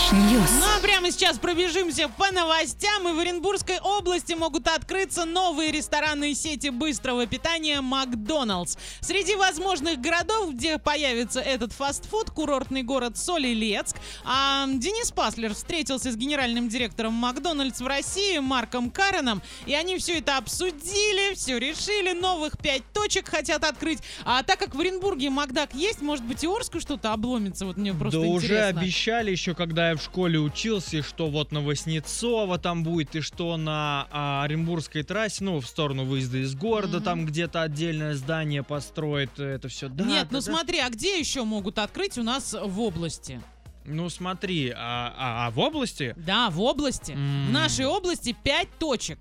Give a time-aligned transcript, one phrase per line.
[0.00, 0.79] Fresh News.
[1.10, 3.08] Сейчас пробежимся по новостям.
[3.08, 8.76] И в Оренбургской области могут открыться новые ресторанные сети быстрого питания «Макдоналдс».
[9.00, 13.96] Среди возможных городов, где появится этот фастфуд, курортный город Соль-Илецк.
[14.24, 19.42] А Денис Паслер встретился с генеральным директором «Макдональдс» в России Марком Кареном.
[19.66, 22.12] И они все это обсудили, все решили.
[22.12, 23.98] Новых пять точек хотят открыть.
[24.24, 27.66] А так как в Оренбурге Макдак есть, может быть и Орску что-то обломится.
[27.66, 28.80] Вот мне просто да уже интересно.
[28.80, 33.56] обещали еще, когда я в школе учился, что вот на Воснецова там будет, и что
[33.56, 37.04] на а, Оренбургской трассе, ну, в сторону выезда из города, Мгм.
[37.04, 39.88] там где-то отдельное здание построит, это все.
[39.88, 40.52] Да, Нет, да, ну да.
[40.52, 43.40] смотри, а где еще могут открыть у нас в области?
[43.84, 46.14] Ну смотри, а, а- а в области?
[46.16, 47.12] Да, в области.
[47.12, 49.18] В М, нашей области 5 точек.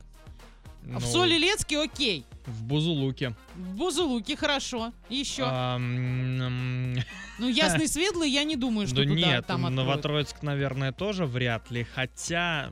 [0.83, 2.25] ну, В Солилецке окей.
[2.49, 3.35] В Бузулуке.
[3.55, 4.91] В Бузулуке хорошо.
[5.09, 5.43] Еще.
[7.39, 9.87] Ну, ясный светлый, я не думаю, что Да туда нет, там откроют.
[9.87, 12.71] Новотроицк, наверное, тоже вряд ли, хотя...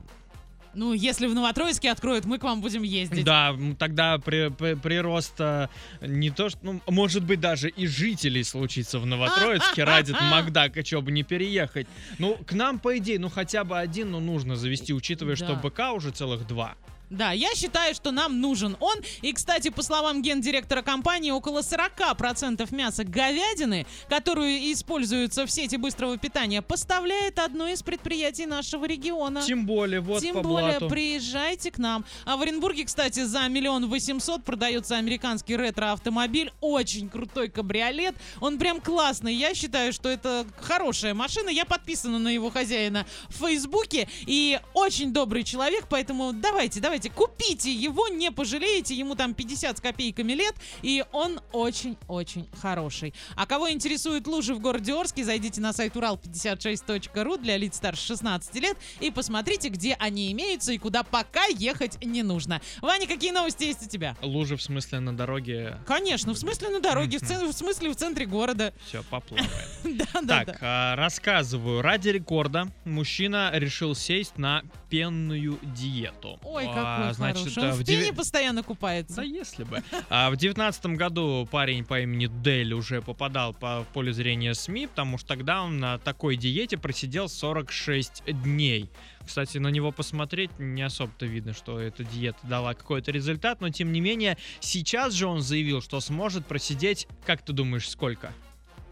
[0.74, 3.24] Ну, если в Новотроицке откроют, мы к вам будем ездить.
[3.24, 5.70] Да, тогда при- при- прирост а,
[6.02, 11.00] не то, что, ну, может быть, даже и жителей случится в Новотроицке ради Макдака, что
[11.00, 11.88] бы не переехать.
[12.18, 15.56] Ну, к нам, по идее, ну, хотя бы один, ну, нужно завести, учитывая, что.
[15.56, 16.76] БК уже целых два.
[17.10, 18.96] Да, я считаю, что нам нужен он.
[19.22, 26.18] И, кстати, по словам гендиректора компании, около 40% мяса говядины, которую используется в сети быстрого
[26.18, 29.42] питания, поставляет одно из предприятий нашего региона.
[29.42, 30.88] Тем более, вот Тем по более, блату.
[30.88, 32.04] приезжайте к нам.
[32.24, 36.52] А в Оренбурге, кстати, за миллион восемьсот продается американский ретро-автомобиль.
[36.60, 38.14] Очень крутой кабриолет.
[38.40, 39.34] Он прям классный.
[39.34, 41.48] Я считаю, что это хорошая машина.
[41.48, 44.08] Я подписана на его хозяина в Фейсбуке.
[44.26, 48.94] И очень добрый человек, поэтому давайте, давайте, купите его, не пожалеете.
[48.96, 53.14] Ему там 50 с копейками лет, и он очень-очень хороший.
[53.36, 58.54] А кого интересуют лужи в городе Орске, зайдите на сайт урал56.ру для лиц старше 16
[58.56, 62.60] лет и посмотрите, где они имеются и куда пока ехать не нужно.
[62.80, 64.16] Ваня, какие новости есть у тебя?
[64.22, 68.26] Лужи, в смысле, на дороге, Конечно, в смысле на дороге, в, в смысле в центре
[68.26, 68.72] города.
[68.86, 69.48] все, поплавает.
[69.84, 71.82] Да, да, Так, а, рассказываю.
[71.82, 76.38] Ради рекорда мужчина решил сесть на пенную диету.
[76.44, 77.62] Ой, А, значит, хороший.
[77.62, 79.16] Он а, в в девя- пене постоянно купается.
[79.16, 79.82] Да если бы.
[80.08, 84.86] А в девятнадцатом году парень по имени Дель уже попадал по, в поле зрения СМИ,
[84.88, 88.90] потому что тогда он на такой диете просидел 46 дней.
[89.26, 93.92] Кстати, на него посмотреть не особо-то видно, что эта диета дала какой-то результат, но тем
[93.92, 98.32] не менее, сейчас же он заявил, что сможет просидеть, как ты думаешь, сколько?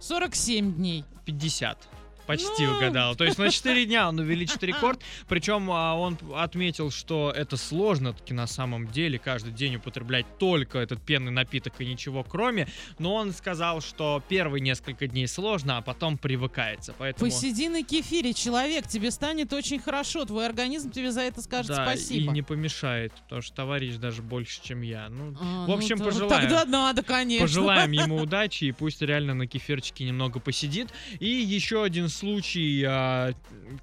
[0.00, 1.04] 47 дней.
[1.24, 1.88] 50.
[2.26, 2.76] Почти Ну.
[2.76, 3.14] угадал.
[3.16, 5.00] То есть на 4 дня он увеличит рекорд.
[5.28, 10.78] Причем а, он отметил, что это сложно таки на самом деле каждый день употреблять только
[10.78, 12.68] этот пенный напиток и ничего кроме.
[12.98, 16.94] Но он сказал, что первые несколько дней сложно, а потом привыкается.
[16.98, 17.30] Поэтому...
[17.30, 20.24] Посиди на кефире, человек, тебе станет очень хорошо.
[20.24, 22.30] Твой организм тебе за это скажет да, спасибо.
[22.32, 25.08] и не помешает, потому что товарищ даже больше, чем я.
[25.08, 26.28] Ну, А, в общем, то- пожелаем.
[26.42, 27.46] Тогда надо, конечно.
[27.46, 30.88] Пожелаем ему удачи и пусть реально на кефирчике немного посидит.
[31.20, 33.32] И еще один случай, а,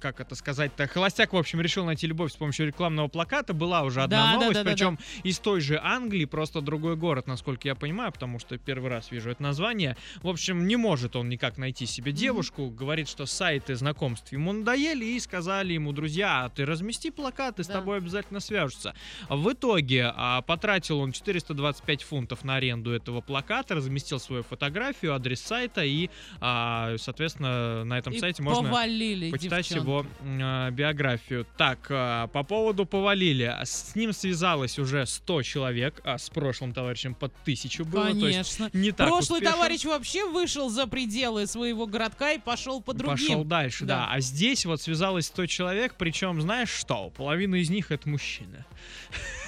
[0.00, 3.54] как это сказать-то, холостяк, в общем, решил найти любовь с помощью рекламного плаката.
[3.54, 6.96] Была уже одна Да, да, новость, да, да, причем из той же Англии, просто другой
[6.96, 9.96] город, насколько я понимаю, потому что первый раз вижу это название.
[10.22, 12.70] В общем, не может он никак найти себе девушку.
[12.70, 17.62] Говорит, что сайты знакомств ему надоели и сказали ему, друзья, а ты размести плакат, и
[17.62, 17.74] с Да.
[17.74, 18.94] тобой обязательно свяжутся.
[19.28, 25.40] В итоге а, потратил он 425 фунтов на аренду этого плаката, разместил свою фотографию, адрес
[25.40, 29.82] сайта и, а, соответственно, на этом И сайте можно повалили почитать девчонки.
[29.82, 30.06] его
[30.42, 31.46] а, биографию.
[31.56, 33.54] Так, а, по поводу повалили.
[33.64, 38.04] С ним связалось уже 100 человек, а с прошлым товарищем под тысячу было.
[38.06, 38.70] Конечно.
[38.72, 39.52] не так Прошлый успешен.
[39.52, 43.14] товарищ вообще вышел за пределы своего городка и пошел по другим.
[43.14, 44.06] Пошел дальше, да.
[44.06, 44.08] Да.
[44.12, 48.64] А здесь вот связалось 100 человек, причем, знаешь что, половина из них это мужчины.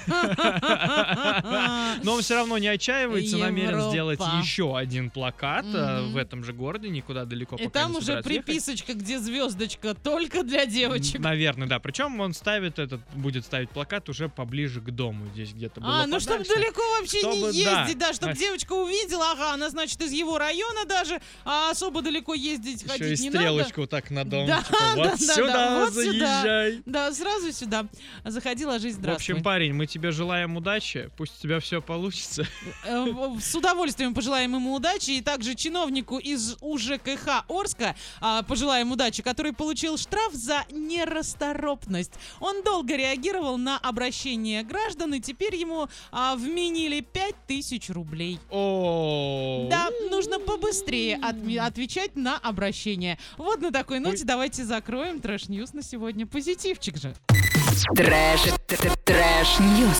[2.03, 6.53] Но он все равно не отчаивается, намерен сделать еще один плакат э, в этом же
[6.53, 11.19] городе, никуда далеко И там уже приписочка, где звездочка только для девочек.
[11.19, 11.79] Наверное, да.
[11.79, 16.19] Причем он ставит этот, будет ставить плакат уже поближе к дому, здесь где-то А, ну
[16.19, 20.37] чтобы далеко вообще не ездить, да, чтобы А- девочка увидела, ага, она значит из его
[20.37, 24.45] района даже, а особо далеко ездить ходить не стрелочку вот так на дом.
[24.47, 26.71] Типа, вот да, сюда заезжай.
[26.71, 26.81] надо.
[26.85, 27.85] Да, сразу сюда.
[28.25, 29.33] Заходила жизнь, В здравствуй.
[29.33, 32.45] общем, парень, мы тебе тебе желаем удачи, пусть у тебя все получится.
[32.85, 33.05] Э,
[33.41, 35.11] С удовольствием пожелаем ему удачи.
[35.11, 42.13] И также чиновнику из УЖКХ Орска а, пожелаем удачи, который получил штраф за нерасторопность.
[42.39, 48.39] Он долго реагировал на обращение граждан, и теперь ему а, вменили 5000 рублей.
[48.51, 53.17] О, Да, нужно побыстрее отвечать на обращение.
[53.37, 56.27] Вот на такой ноте давайте закроем trash news на сегодня.
[56.27, 57.15] Позитивчик же.
[57.95, 59.95] Трэш, т- т- trash, news.